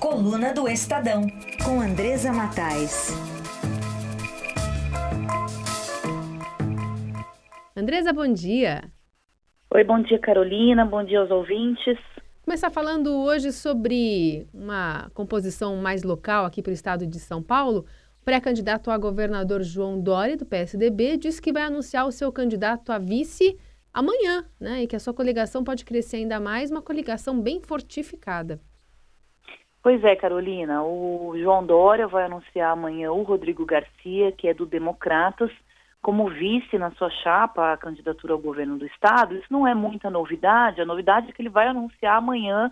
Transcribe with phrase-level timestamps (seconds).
[0.00, 1.26] Coluna do Estadão,
[1.64, 3.10] com Andresa Matais.
[7.76, 8.84] Andresa, bom dia.
[9.74, 10.86] Oi, bom dia, Carolina.
[10.86, 11.98] Bom dia aos ouvintes.
[12.44, 17.84] Começar falando hoje sobre uma composição mais local aqui para o estado de São Paulo.
[18.22, 22.92] O pré-candidato a governador João Dória, do PSDB, disse que vai anunciar o seu candidato
[22.92, 23.58] a vice
[23.92, 24.84] amanhã, né?
[24.84, 28.60] E que a sua coligação pode crescer ainda mais, uma coligação bem fortificada.
[29.82, 30.82] Pois é, Carolina.
[30.82, 35.50] O João Dória vai anunciar amanhã o Rodrigo Garcia, que é do Democratas,
[36.02, 39.34] como vice na sua chapa a candidatura ao governo do estado.
[39.34, 40.80] Isso não é muita novidade.
[40.80, 42.70] A novidade é que ele vai anunciar amanhã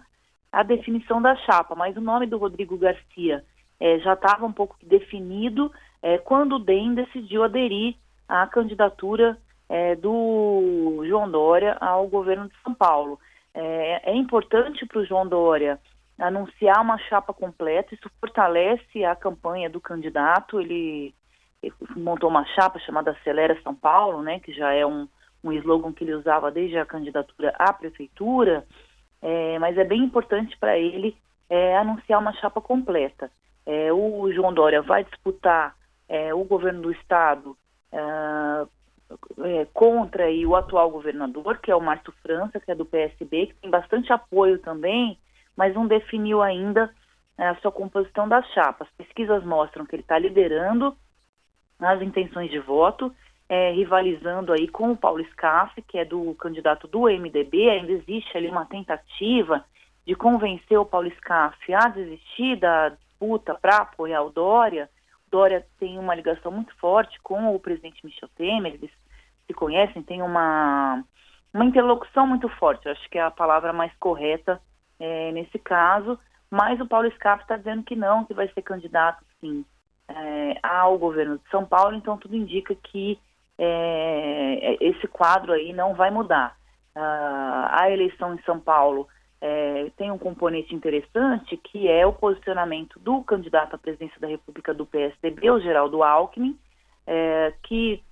[0.51, 1.75] a definição da chapa.
[1.75, 3.45] Mas o nome do Rodrigo Garcia
[3.79, 5.71] é, já estava um pouco definido
[6.03, 7.95] é, quando o DEM decidiu aderir
[8.29, 9.39] à candidatura
[9.69, 13.19] é, do João Dória ao governo de São Paulo.
[13.55, 15.79] É, é importante para o João Dória
[16.19, 21.15] anunciar uma chapa completa, isso fortalece a campanha do candidato, ele,
[21.63, 25.07] ele montou uma chapa chamada Acelera São Paulo, né, que já é um,
[25.45, 28.67] um slogan que ele usava desde a candidatura à prefeitura,
[29.21, 31.17] é, mas é bem importante para ele
[31.49, 33.31] é, anunciar uma chapa completa.
[33.65, 35.75] É, o João Dória vai disputar
[36.09, 37.57] é, o governo do estado
[37.93, 37.99] é,
[39.45, 43.55] é, contra o atual governador, que é o Márcio França, que é do PSB, que
[43.55, 45.19] tem bastante apoio também
[45.57, 46.93] mas não definiu ainda
[47.39, 48.89] é, a sua composição das chapas.
[48.97, 50.97] Pesquisas mostram que ele está liderando
[51.81, 53.15] as intenções de voto,
[53.49, 57.71] é, rivalizando aí com o Paulo Scaff, que é do candidato do MDB.
[57.71, 59.65] Ainda existe ali uma tentativa
[60.07, 64.89] de convencer o Paulo Scaff a desistir da disputa para apoiar o Dória.
[65.27, 68.91] O Dória tem uma ligação muito forte com o presidente Michel Temer, eles
[69.47, 71.05] se conhecem, tem uma,
[71.53, 74.61] uma interlocução muito forte, acho que é a palavra mais correta
[74.99, 76.19] é, nesse caso,
[76.51, 79.65] mas o Paulo Scaff está dizendo que não, que vai ser candidato, sim,
[80.09, 83.19] é, ao governo de São Paulo, então tudo indica que
[83.59, 86.57] é, esse quadro aí não vai mudar.
[86.95, 89.07] Uh, a eleição em São Paulo
[89.41, 94.73] é, tem um componente interessante, que é o posicionamento do candidato à presidência da República
[94.73, 96.59] do PSDB, o Geraldo Alckmin,
[97.07, 98.03] é, que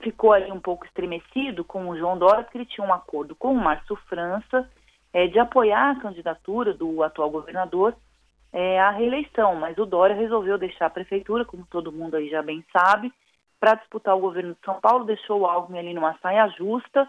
[0.00, 3.52] ficou ali um pouco estremecido com o João Dória, porque ele tinha um acordo com
[3.52, 4.68] o Márcio França,
[5.14, 7.94] é, de apoiar a candidatura do atual governador
[8.52, 12.42] é, à reeleição, mas o Dória resolveu deixar a prefeitura, como todo mundo aí já
[12.42, 13.12] bem sabe,
[13.60, 17.08] para disputar o governo de São Paulo, deixou o Alckmin ali numa saia justa,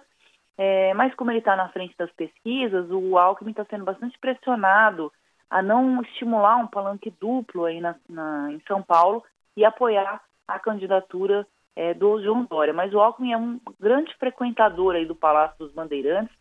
[0.57, 5.11] é, mas como ele está na frente das pesquisas, o Alckmin está sendo bastante pressionado
[5.49, 9.23] a não estimular um palanque duplo aí na, na em São Paulo
[9.57, 11.45] e apoiar a candidatura
[11.75, 12.73] é, do João Dória.
[12.73, 16.35] Mas o Alckmin é um grande frequentador aí do Palácio dos Bandeirantes,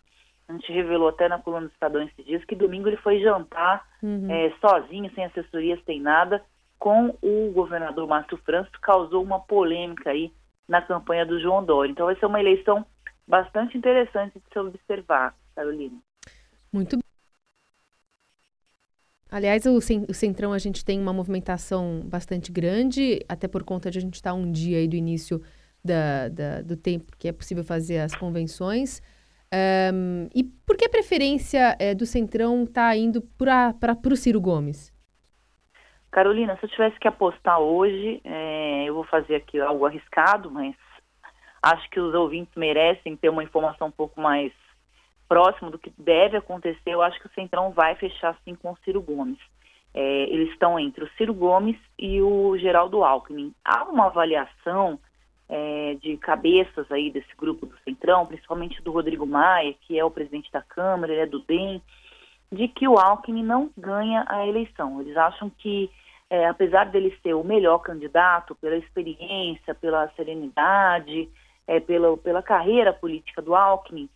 [0.48, 3.86] a gente revelou até na coluna do Estadão esses dias que domingo ele foi jantar
[4.02, 4.30] uhum.
[4.30, 6.42] é, sozinho, sem assessoria, sem nada,
[6.78, 10.32] com o governador Márcio França, causou uma polêmica aí
[10.68, 11.90] na campanha do João Dória.
[11.90, 12.84] Então vai ser uma eleição
[13.26, 15.96] bastante interessante de se observar, Carolina.
[16.72, 17.04] Muito bem.
[19.30, 24.00] Aliás, o, Centrão a gente tem uma movimentação bastante grande, até por conta de a
[24.00, 25.42] gente estar um dia aí do início
[25.84, 29.02] da, da, do tempo que é possível fazer as convenções.
[29.54, 34.92] Um, e por que a preferência é, do Centrão está indo para o Ciro Gomes?
[36.10, 40.74] Carolina, se eu tivesse que apostar hoje, é, eu vou fazer aqui algo arriscado, mas
[41.62, 44.52] acho que os ouvintes merecem ter uma informação um pouco mais
[45.28, 46.90] próxima do que deve acontecer.
[46.90, 49.38] Eu acho que o Centrão vai fechar sim com o Ciro Gomes.
[49.92, 53.54] É, eles estão entre o Ciro Gomes e o Geraldo Alckmin.
[53.64, 54.98] Há uma avaliação
[55.48, 60.10] é, de cabeças aí desse grupo do Centrão, principalmente do Rodrigo Maia, que é o
[60.10, 61.82] presidente da Câmara, ele é do DEM,
[62.50, 65.00] de que o Alckmin não ganha a eleição.
[65.00, 65.90] Eles acham que,
[66.30, 71.28] é, apesar dele ser o melhor candidato, pela experiência, pela serenidade,
[71.66, 74.08] é, pela, pela carreira política do Alckmin,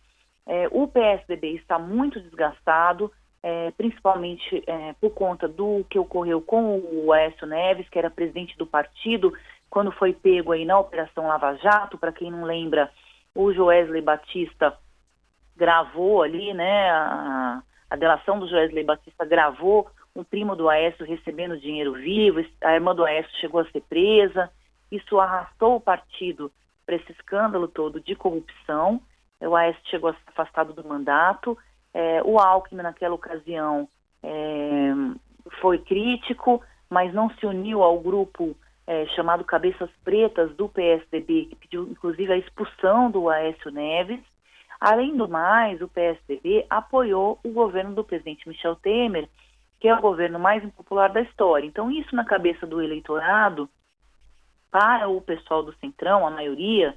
[0.45, 3.11] é, o PSDB está muito desgastado,
[3.41, 8.57] é, principalmente é, por conta do que ocorreu com o Aécio Neves, que era presidente
[8.57, 9.31] do partido,
[9.69, 12.91] quando foi pego aí na Operação Lava Jato, para quem não lembra,
[13.35, 14.75] o Joesley Batista
[15.55, 21.59] gravou ali, né, a, a delação do Joesley Batista gravou um primo do Aécio recebendo
[21.59, 24.49] dinheiro vivo, a irmã do Aécio chegou a ser presa,
[24.91, 26.51] isso arrastou o partido
[26.85, 29.01] para esse escândalo todo de corrupção,
[29.39, 31.57] o Aécio chegou a ser afastado do mandato,
[31.93, 33.87] é, o Alckmin naquela ocasião
[34.23, 34.91] é,
[35.61, 38.55] foi crítico, mas não se uniu ao grupo
[38.89, 44.19] é, chamado Cabeças Pretas do PSDB, que pediu inclusive a expulsão do Aécio Neves.
[44.81, 49.29] Além do mais, o PSDB apoiou o governo do presidente Michel Temer
[49.79, 51.65] que é o governo mais impopular da história.
[51.65, 53.69] Então, isso na cabeça do eleitorado,
[54.69, 56.95] para o pessoal do Centrão, a maioria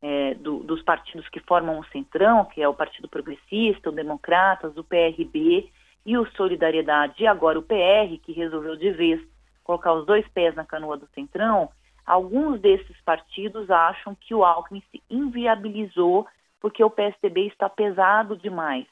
[0.00, 4.76] é, do, dos partidos que formam o Centrão, que é o Partido Progressista, o Democratas,
[4.76, 5.68] o PRB
[6.06, 9.20] e o Solidariedade, e agora o PR, que resolveu de vez
[9.70, 11.68] colocar os dois pés na canoa do Centrão,
[12.04, 16.26] alguns desses partidos acham que o Alckmin se inviabilizou
[16.60, 18.88] porque o PSDB está pesado demais.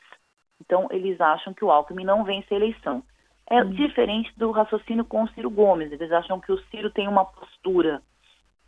[0.60, 3.02] Então, eles acham que o Alckmin não vence a eleição.
[3.50, 3.70] É hum.
[3.70, 5.90] diferente do raciocínio com o Ciro Gomes.
[5.90, 8.00] Eles acham que o Ciro tem uma postura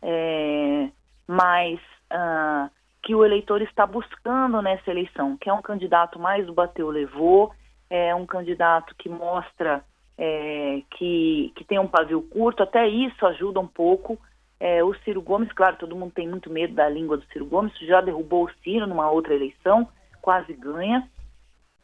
[0.01, 0.89] é,
[1.25, 1.79] mais
[2.11, 2.69] uh,
[3.03, 7.53] que o eleitor está buscando nessa eleição, que é um candidato mais do bateu-levou,
[7.89, 9.83] é um candidato que mostra
[10.23, 14.19] é, que, que tem um pavio curto, até isso ajuda um pouco.
[14.59, 17.75] É, o Ciro Gomes, claro, todo mundo tem muito medo da língua do Ciro Gomes,
[17.79, 19.89] já derrubou o Ciro numa outra eleição,
[20.21, 21.09] quase ganha,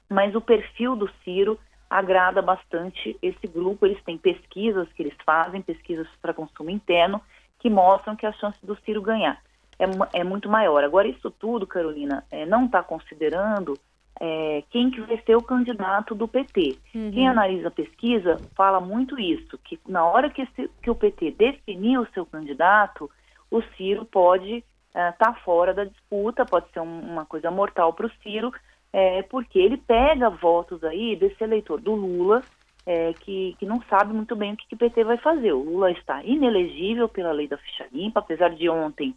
[0.08, 3.88] mas o perfil do Ciro agrada bastante esse grupo.
[3.88, 7.20] Eles têm pesquisas que eles fazem, pesquisas para consumo interno,
[7.58, 9.42] que mostram que a chance do Ciro ganhar
[9.80, 10.84] é, é muito maior.
[10.84, 13.74] Agora, isso tudo, Carolina, é, não está considerando
[14.20, 16.78] é, quem que vai ser o candidato do PT.
[16.94, 17.12] Uhum.
[17.12, 21.32] Quem analisa a pesquisa fala muito isso, que na hora que, esse, que o PT
[21.32, 23.10] definir o seu candidato,
[23.52, 28.08] o Ciro pode estar tá fora da disputa, pode ser um, uma coisa mortal para
[28.08, 28.52] o Ciro,
[28.92, 32.42] é, porque ele pega votos aí desse eleitor do Lula,
[32.86, 35.52] é, que, que não sabe muito bem o que, que o PT vai fazer.
[35.52, 39.14] O Lula está inelegível pela lei da ficha limpa, apesar de ontem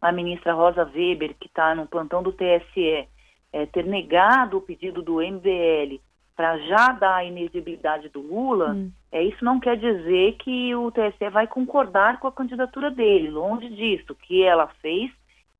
[0.00, 3.06] a ministra Rosa Weber, que está no plantão do TSE,
[3.52, 6.00] é, ter negado o pedido do MBL
[6.34, 8.90] para já dar a inexigibilidade do Lula, hum.
[9.10, 13.68] é, isso não quer dizer que o TSE vai concordar com a candidatura dele, longe
[13.68, 14.12] disso.
[14.12, 15.10] O que ela fez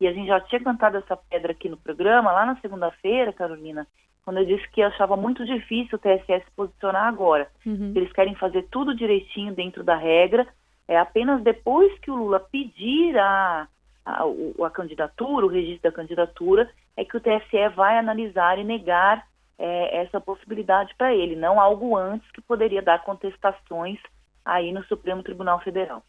[0.02, 3.86] e a gente já tinha cantado essa pedra aqui no programa, lá na segunda-feira, Carolina,
[4.24, 7.48] quando eu disse que achava muito difícil o TSE se posicionar agora.
[7.64, 7.92] Uhum.
[7.94, 10.44] Eles querem fazer tudo direitinho dentro da regra.
[10.88, 13.68] É apenas depois que o Lula pedir a,
[14.04, 14.24] a,
[14.64, 19.26] a candidatura, o registro da candidatura, é que o TSE vai analisar e negar
[19.58, 23.98] é, essa possibilidade para ele, não algo antes que poderia dar contestações
[24.44, 26.02] aí no Supremo Tribunal Federal.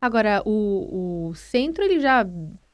[0.00, 2.24] Agora, o, o centro ele já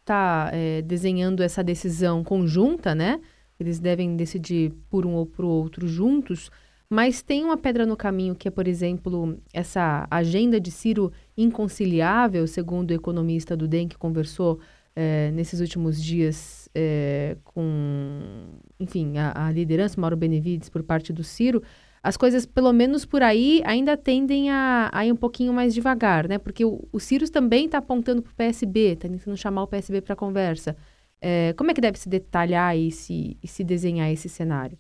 [0.00, 3.20] está é, desenhando essa decisão conjunta, né?
[3.58, 6.50] Eles devem decidir por um ou por outro juntos,
[6.88, 12.46] mas tem uma pedra no caminho que é, por exemplo, essa agenda de Ciro inconciliável,
[12.46, 14.60] segundo o economista do DEM que conversou
[14.96, 18.48] é, nesses últimos dias é, com,
[18.80, 21.62] enfim, a, a liderança, Mauro Benevides, por parte do Ciro
[22.06, 26.28] as coisas, pelo menos por aí, ainda tendem a, a ir um pouquinho mais devagar,
[26.28, 26.38] né?
[26.38, 30.00] Porque o, o Ciro também está apontando para o PSB, está tentando chamar o PSB
[30.00, 30.76] para conversa.
[31.20, 34.78] É, como é que deve se detalhar e se, e se desenhar esse cenário?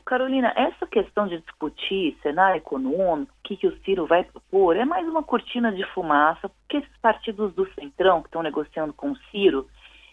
[0.00, 4.84] Carolina, essa questão de discutir cenário econômico, o que, que o Ciro vai propor, é
[4.84, 9.16] mais uma cortina de fumaça, porque esses partidos do Centrão que estão negociando com o
[9.30, 9.66] Ciro,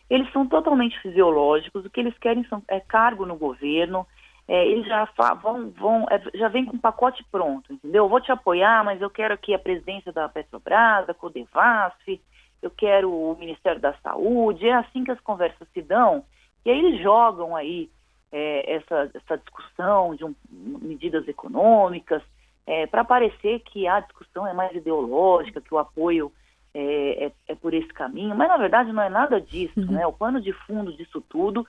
[0.10, 4.06] eles são totalmente fisiológicos, o que eles querem são, é cargo no governo,
[4.48, 5.08] é, eles já
[5.42, 8.04] vão, vão é, já vem com o pacote pronto, entendeu?
[8.04, 12.22] Eu vou te apoiar, mas eu quero aqui a presidência da Petrobras, da Codevasf,
[12.62, 16.24] eu quero o Ministério da Saúde, é assim que as conversas se dão,
[16.66, 17.90] e aí eles jogam aí
[18.32, 22.22] é, essa, essa discussão de um, medidas econômicas,
[22.66, 26.32] é, para parecer que a discussão é mais ideológica, que o apoio
[26.74, 29.92] é, é, é, por esse caminho, mas na verdade não é nada disso, uhum.
[29.92, 30.08] né?
[30.08, 31.68] O pano de fundo disso tudo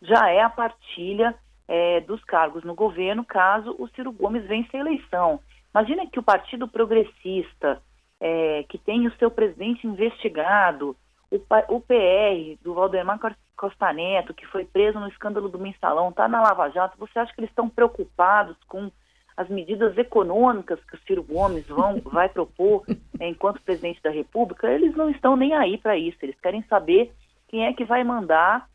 [0.00, 1.34] já é a partilha
[1.66, 5.40] é, dos cargos no governo caso o Ciro Gomes vença a eleição.
[5.74, 7.82] Imagina que o Partido Progressista,
[8.20, 10.96] é, que tem o seu presidente investigado,
[11.30, 11.36] o,
[11.74, 13.18] o PR do Valdemar
[13.56, 17.32] Costa Neto, que foi preso no escândalo do mensalão, está na Lava Jato, você acha
[17.32, 18.90] que eles estão preocupados com
[19.36, 22.84] as medidas econômicas que o Ciro Gomes vão, vai propor
[23.18, 24.70] é, enquanto presidente da República?
[24.70, 27.12] Eles não estão nem aí para isso, eles querem saber
[27.48, 28.68] quem é que vai mandar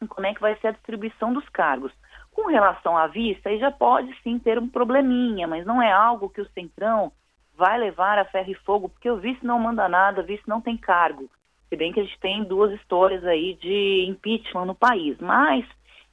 [0.00, 1.92] e como é que vai ser a distribuição dos cargos.
[2.32, 6.28] Com relação à vista, aí já pode sim ter um probleminha, mas não é algo
[6.28, 7.10] que o Centrão
[7.56, 10.60] vai levar a ferro e fogo, porque o vice não manda nada, o vice não
[10.60, 11.30] tem cargo.
[11.68, 15.64] Se bem que a gente tem duas histórias aí de impeachment no país, mas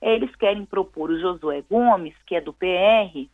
[0.01, 3.27] eles querem propor o Josué Gomes, que é do PR,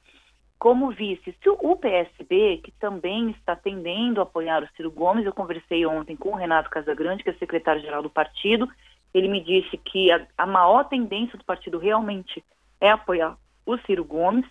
[0.59, 1.35] como vice.
[1.41, 6.15] Se o PSB, que também está tendendo a apoiar o Ciro Gomes, eu conversei ontem
[6.15, 8.69] com o Renato Casagrande, que é secretário-geral do partido,
[9.13, 12.43] ele me disse que a, a maior tendência do partido realmente
[12.79, 14.45] é apoiar o Ciro Gomes.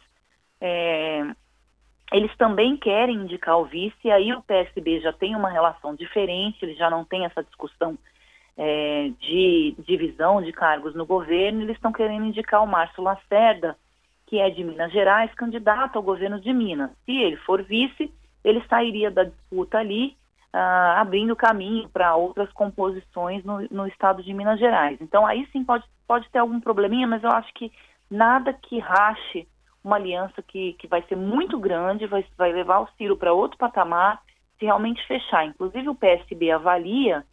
[0.61, 1.23] É,
[2.13, 6.79] eles também querem indicar o vice, aí o PSB já tem uma relação diferente, eles
[6.79, 7.99] já não têm essa discussão
[8.57, 13.77] é, de divisão de cargos no governo, eles estão querendo indicar o Márcio Lacerda,
[14.27, 16.91] que é de Minas Gerais, candidato ao governo de Minas.
[17.05, 18.13] Se ele for vice,
[18.43, 20.17] ele sairia da disputa ali,
[20.55, 24.99] uh, abrindo caminho para outras composições no, no, estado de Minas Gerais.
[25.01, 27.73] Então, aí sim pode, pode ter algum probleminha, mas eu acho que
[28.11, 29.47] nada que rache
[29.83, 33.59] uma aliança que, que vai ser muito grande, vai, vai levar o Ciro para outro
[33.59, 34.23] patamar,
[34.59, 35.47] se realmente fechar.
[35.47, 37.25] Inclusive, o PSB avalia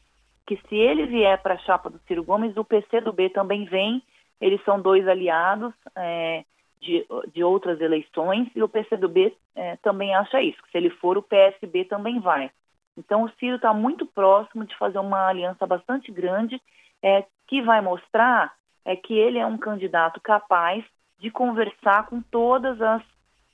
[0.45, 4.01] que se ele vier para a chapa do Ciro Gomes, o PCdoB também vem,
[4.39, 6.43] eles são dois aliados é,
[6.79, 11.17] de, de outras eleições, e o PCdoB é, também acha isso, que se ele for,
[11.17, 12.51] o PSB também vai.
[12.95, 16.61] Então, o Ciro está muito próximo de fazer uma aliança bastante grande,
[17.01, 18.53] é, que vai mostrar
[18.85, 20.85] é, que ele é um candidato capaz
[21.19, 23.01] de conversar com todas as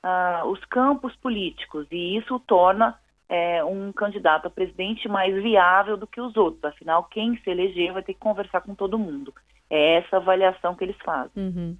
[0.03, 2.97] uh, os campos políticos e isso torna
[3.29, 6.63] é, um candidato a presidente mais viável do que os outros.
[6.65, 9.33] Afinal, quem se eleger vai ter que conversar com todo mundo.
[9.69, 11.31] É essa avaliação que eles fazem.
[11.37, 11.77] Uhum.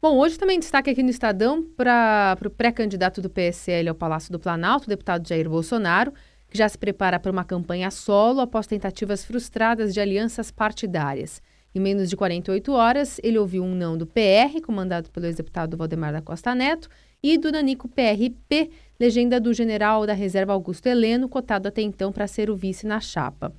[0.00, 4.40] Bom, hoje também destaque aqui no Estadão para o pré-candidato do PSL ao Palácio do
[4.40, 6.12] Planalto, o deputado Jair Bolsonaro,
[6.48, 11.42] que já se prepara para uma campanha solo após tentativas frustradas de alianças partidárias.
[11.74, 16.12] Em menos de 48 horas, ele ouviu um não do PR, comandado pelo ex-deputado Valdemar
[16.12, 16.88] da Costa Neto,
[17.22, 22.26] e do Nanico PRP, legenda do general da reserva Augusto Heleno, cotado até então para
[22.26, 23.54] ser o vice na chapa.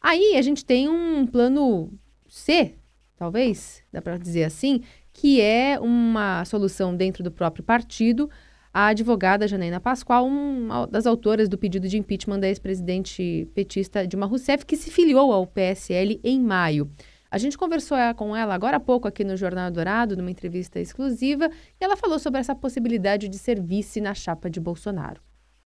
[0.00, 1.92] Aí a gente tem um plano
[2.28, 2.74] C,
[3.16, 4.80] talvez, dá para dizer assim,
[5.12, 8.28] que é uma solução dentro do próprio partido.
[8.74, 14.26] A advogada Janaína Pascoal, uma das autoras do pedido de impeachment da ex-presidente petista Dilma
[14.26, 16.90] Rousseff, que se filiou ao PSL em maio.
[17.32, 20.78] A gente conversou é, com ela agora há pouco aqui no Jornal Dourado, numa entrevista
[20.78, 21.48] exclusiva,
[21.80, 25.18] e ela falou sobre essa possibilidade de ser vice na chapa de Bolsonaro.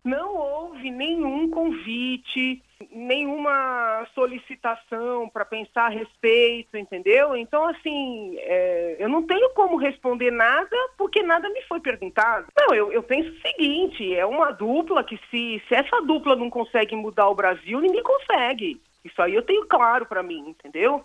[0.04, 7.36] Não houve nenhum convite, nenhuma solicitação para pensar a respeito, entendeu?
[7.36, 12.46] Então, assim, é, eu não tenho como responder nada porque nada me foi perguntado.
[12.56, 16.48] Não, eu, eu penso o seguinte: é uma dupla que, se, se essa dupla não
[16.48, 18.80] consegue mudar o Brasil, ninguém consegue.
[19.04, 21.04] Isso aí eu tenho claro para mim, entendeu?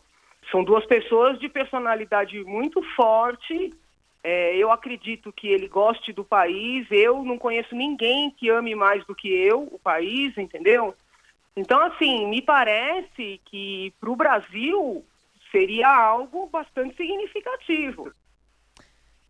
[0.49, 3.73] São duas pessoas de personalidade muito forte.
[4.23, 6.87] É, eu acredito que ele goste do país.
[6.89, 10.95] Eu não conheço ninguém que ame mais do que eu o país, entendeu?
[11.55, 15.03] Então, assim, me parece que para o Brasil
[15.51, 18.11] seria algo bastante significativo.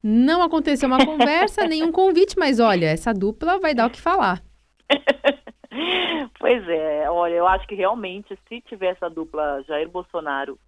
[0.03, 4.41] Não aconteceu uma conversa, nenhum convite, mas olha, essa dupla vai dar o que falar.
[6.39, 10.60] pois é, olha, eu acho que realmente, se tiver essa dupla Jair Bolsonaro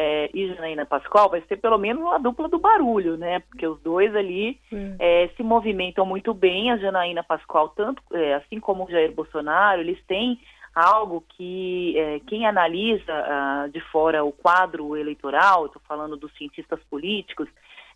[0.00, 3.40] é, e Janaína Pascoal, vai ser pelo menos uma dupla do barulho, né?
[3.40, 4.56] Porque os dois ali
[5.00, 6.70] é, se movimentam muito bem.
[6.70, 10.38] A Janaína Pascoal, tanto é, assim como o Jair Bolsonaro, eles têm
[10.72, 16.78] algo que é, quem analisa uh, de fora o quadro eleitoral, estou falando dos cientistas
[16.88, 17.48] políticos,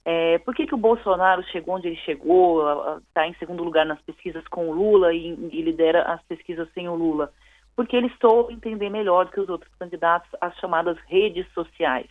[0.05, 2.65] é, por que, que o Bolsonaro chegou onde ele chegou,
[3.07, 6.89] está em segundo lugar nas pesquisas com o Lula e, e lidera as pesquisas sem
[6.89, 7.33] o Lula?
[7.75, 12.09] Porque ele soube entender melhor do que os outros candidatos as chamadas redes sociais.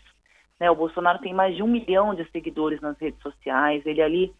[0.59, 4.33] Né, o Bolsonaro tem mais de um milhão de seguidores nas redes sociais, ele ali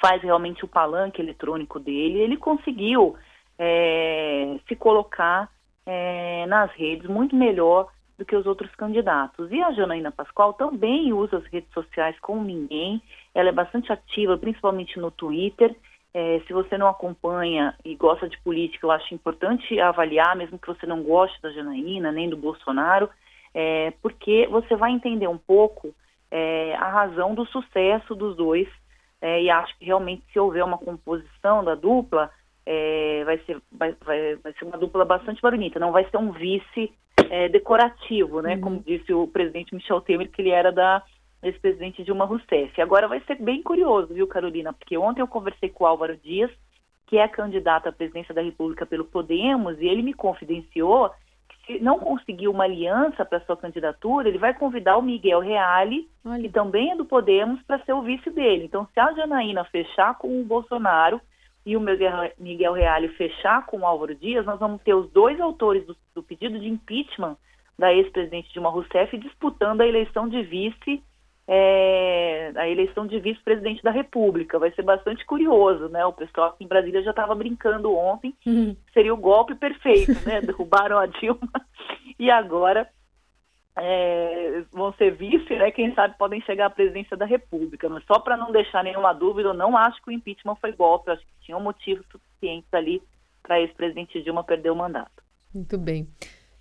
[0.00, 3.16] faz realmente o palanque eletrônico dele, ele conseguiu
[3.58, 5.50] é, se colocar
[5.86, 9.50] é, nas redes muito melhor do que os outros candidatos.
[9.50, 13.02] E a Janaína Pascoal também usa as redes sociais como ninguém,
[13.34, 15.74] ela é bastante ativa, principalmente no Twitter,
[16.14, 20.66] é, se você não acompanha e gosta de política, eu acho importante avaliar, mesmo que
[20.66, 23.08] você não goste da Janaína nem do Bolsonaro,
[23.54, 25.94] é, porque você vai entender um pouco
[26.30, 28.68] é, a razão do sucesso dos dois.
[29.20, 32.30] É, e acho que realmente, se houver uma composição da dupla,
[32.66, 35.78] é, vai, ser, vai, vai, vai ser uma dupla bastante bonita.
[35.78, 36.92] Não vai ser um vice
[37.30, 38.54] é, decorativo, né?
[38.54, 38.60] Uhum.
[38.60, 41.02] Como disse o presidente Michel Temer, que ele era da
[41.42, 42.80] ex-presidente Dilma Rousseff.
[42.80, 44.72] Agora vai ser bem curioso, viu, Carolina?
[44.72, 46.50] Porque ontem eu conversei com o Álvaro Dias,
[47.06, 51.10] que é candidato à presidência da República pelo Podemos, e ele me confidenciou
[51.48, 56.08] que se não conseguir uma aliança para sua candidatura, ele vai convidar o Miguel Reale,
[56.24, 56.42] Olha.
[56.42, 58.64] que também é do Podemos, para ser o vice dele.
[58.64, 61.20] Então, se a Janaína fechar com o Bolsonaro
[61.66, 61.80] e o
[62.38, 66.22] Miguel Reale fechar com o Álvaro Dias, nós vamos ter os dois autores do, do
[66.22, 67.36] pedido de impeachment
[67.78, 71.02] da ex-presidente Dilma Rousseff disputando a eleição de vice
[71.46, 74.58] é, a eleição de vice-presidente da República.
[74.58, 76.04] Vai ser bastante curioso, né?
[76.06, 78.76] O pessoal aqui em Brasília já estava brincando ontem, uhum.
[78.92, 80.40] seria o golpe perfeito, né?
[80.42, 81.50] Derrubaram a Dilma
[82.18, 82.88] e agora
[83.76, 85.70] é, vão ser vice, né?
[85.70, 87.88] Quem sabe podem chegar à presidência da República.
[87.88, 91.08] Mas só para não deixar nenhuma dúvida, eu não acho que o impeachment foi golpe.
[91.08, 93.02] Eu acho que tinham motivos suficientes ali
[93.42, 95.22] para ex-presidente Dilma perder o mandato.
[95.52, 96.06] Muito bem.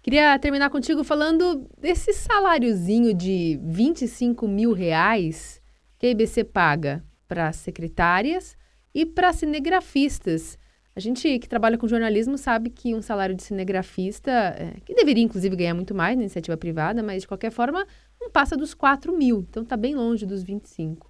[0.01, 5.61] Queria terminar contigo falando desse saláriozinho de 25 mil reais
[5.99, 8.57] que a IBC paga para secretárias
[8.95, 10.57] e para cinegrafistas.
[10.95, 15.23] A gente que trabalha com jornalismo sabe que um salário de cinegrafista, é, que deveria
[15.23, 17.85] inclusive ganhar muito mais na iniciativa privada, mas de qualquer forma
[18.19, 21.09] não passa dos 4 mil, então está bem longe dos 25.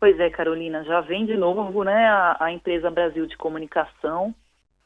[0.00, 4.34] Pois é, Carolina, já vem de novo né, a, a empresa Brasil de Comunicação.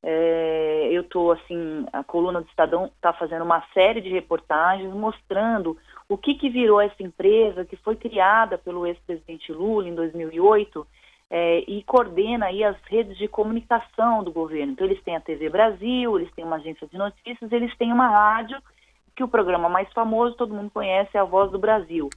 [0.02, 5.76] É, eu estou, assim, a coluna do Estadão está fazendo uma série de reportagens mostrando
[6.09, 10.87] o que, que virou essa empresa que foi criada pelo ex-presidente Lula em 2008
[11.30, 14.73] é, e coordena aí as redes de comunicação do governo.
[14.73, 18.09] Então, eles têm a TV Brasil, eles têm uma agência de notícias, eles têm uma
[18.09, 18.59] rádio,
[19.14, 22.09] que o programa mais famoso, todo mundo conhece, é a Voz do Brasil.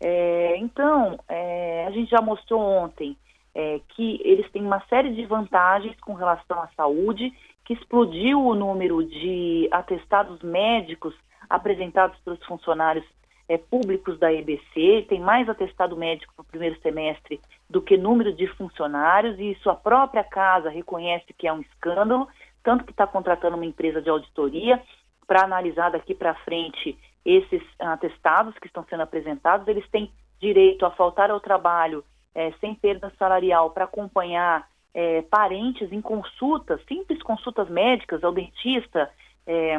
[0.00, 3.16] É, então, é, a gente já mostrou ontem
[3.56, 7.32] é, que eles têm uma série de vantagens com relação à saúde,
[7.64, 11.14] que explodiu o número de atestados médicos
[11.48, 13.04] apresentados pelos funcionários
[13.48, 18.46] é, públicos da EBC, tem mais atestado médico no primeiro semestre do que número de
[18.46, 22.28] funcionários, e sua própria casa reconhece que é um escândalo,
[22.62, 24.82] tanto que está contratando uma empresa de auditoria
[25.26, 29.66] para analisar daqui para frente esses atestados que estão sendo apresentados.
[29.66, 32.04] Eles têm direito a faltar ao trabalho
[32.36, 39.10] é, sem perda salarial para acompanhar é, parentes em consultas, simples consultas médicas ao dentista,
[39.46, 39.78] é,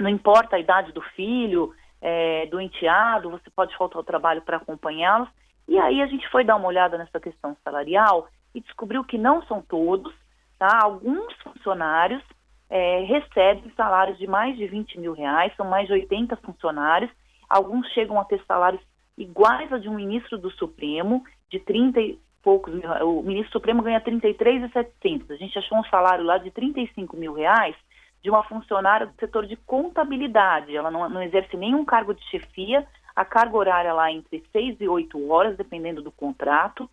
[0.00, 4.56] não importa a idade do filho, é, do enteado, você pode faltar ao trabalho para
[4.56, 5.28] acompanhá-los.
[5.68, 9.42] E aí a gente foi dar uma olhada nessa questão salarial e descobriu que não
[9.44, 10.12] são todos,
[10.58, 10.80] tá?
[10.82, 12.22] Alguns funcionários
[12.68, 17.10] é, recebem salários de mais de 20 mil reais, são mais de 80 funcionários,
[17.48, 18.82] alguns chegam a ter salários
[19.18, 23.82] iguais a de um ministro do Supremo, de 30 e poucos mil, o ministro Supremo
[23.82, 27.76] ganha 33,700, a gente achou um salário lá de 35 mil reais
[28.22, 32.86] de uma funcionária do setor de contabilidade, ela não, não exerce nenhum cargo de chefia,
[33.14, 36.88] a carga horária lá é entre 6 e 8 horas, dependendo do contrato,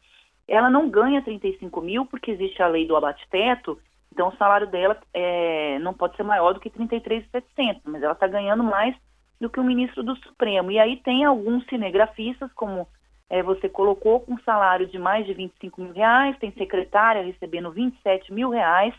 [0.47, 3.79] ela não ganha 35 mil porque existe a lei do abate-teto
[4.15, 8.25] então, o salário dela é, não pode ser maior do que 33,700, mas ela está
[8.25, 8.95] ganhando mais
[9.39, 10.71] do que o ministro do Supremo.
[10.71, 12.87] E aí tem alguns cinegrafistas, como
[13.29, 18.31] é, você colocou, com salário de mais de 25 mil reais, tem secretária recebendo 27
[18.33, 18.93] mil reais.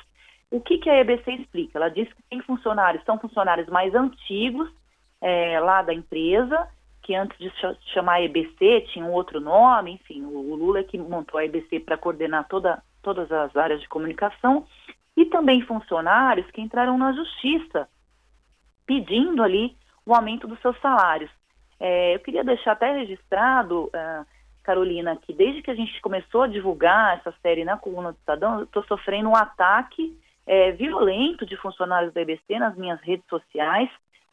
[0.51, 1.79] O que, que a EBC explica?
[1.79, 4.71] Ela diz que tem funcionários, são funcionários mais antigos
[5.21, 6.69] é, lá da empresa,
[7.03, 7.53] que antes de
[7.93, 11.97] chamar EBC tinha um outro nome, enfim, o Lula é que montou a EBC para
[11.97, 14.67] coordenar toda, todas as áreas de comunicação,
[15.17, 17.89] e também funcionários que entraram na justiça
[18.85, 21.31] pedindo ali o aumento dos seus salários.
[21.79, 24.27] É, eu queria deixar até registrado, uh,
[24.63, 28.59] Carolina, que desde que a gente começou a divulgar essa série na coluna do Estadão,
[28.59, 30.17] eu estou sofrendo um ataque
[30.47, 33.91] é, violento de funcionários da EBC nas minhas redes sociais,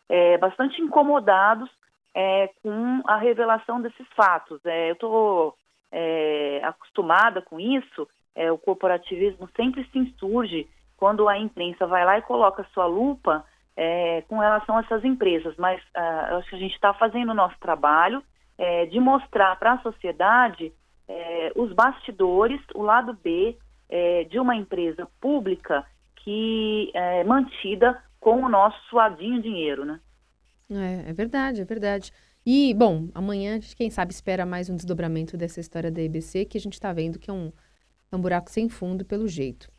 [0.08, 1.70] é, bastante incomodados
[2.14, 4.64] é, com a revelação desses fatos.
[4.64, 5.56] É, eu estou
[5.92, 8.08] é, acostumada com isso,
[8.52, 14.22] o corporativismo sempre se insurge quando a imprensa vai lá e coloca sua lupa é,
[14.28, 15.56] com relação a essas empresas.
[15.58, 18.24] Mas uh, acho que a gente está fazendo o nosso trabalho
[18.58, 20.72] é, de mostrar para a sociedade
[21.08, 23.58] é, os bastidores, o lado B
[23.90, 25.86] é, de uma empresa pública
[26.24, 30.00] que é mantida com o nosso suadinho dinheiro, né?
[30.72, 32.12] É, é verdade, é verdade.
[32.46, 36.62] E, bom, amanhã, quem sabe, espera mais um desdobramento dessa história da EBC, que a
[36.62, 37.52] gente está vendo que é um,
[38.12, 39.70] é um buraco sem fundo, pelo jeito.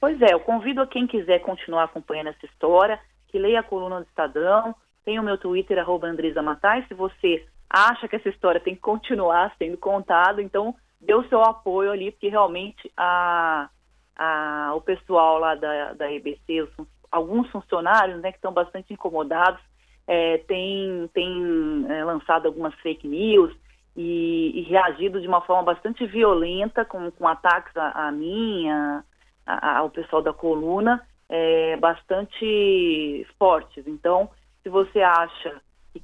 [0.00, 4.00] Pois é, eu convido a quem quiser continuar acompanhando essa história, que leia a coluna
[4.00, 8.60] do Estadão, tem o meu Twitter, arroba Andresa Matai, se você acha que essa história
[8.60, 13.68] tem que continuar sendo contada, então dê o seu apoio ali, porque realmente a,
[14.16, 19.60] a, o pessoal lá da, da EBC, os, alguns funcionários né, que estão bastante incomodados,
[20.06, 23.54] é, tem, tem é, lançado algumas fake news,
[23.96, 29.02] e, e, reagido de uma forma bastante violenta, com, com ataques a, a mim, a,
[29.46, 33.86] a, ao pessoal da coluna, é, bastante fortes.
[33.86, 34.30] Então,
[34.62, 35.60] se você acha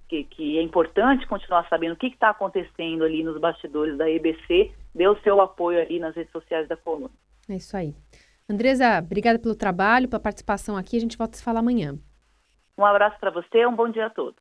[0.08, 4.72] que, que, é importante continuar sabendo o que está acontecendo ali nos bastidores da EBC,
[4.94, 7.10] dê o seu apoio ali nas redes sociais da coluna.
[7.48, 7.94] É isso aí.
[8.48, 10.96] Andresa, obrigada pelo trabalho, pela participação aqui.
[10.96, 11.98] A gente volta a se falar amanhã.
[12.76, 14.40] Um abraço para você, um bom dia a todos.